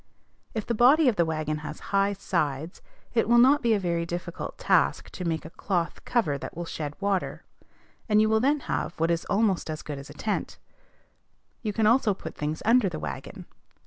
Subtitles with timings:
[0.55, 2.81] If the body of the wagon has high sides,
[3.13, 6.65] it will not be a very difficult task to make a cloth cover that will
[6.65, 7.43] shed water,
[8.09, 10.57] and you will then have what is almost as good as a tent:
[11.61, 13.45] you can also put things under the wagon.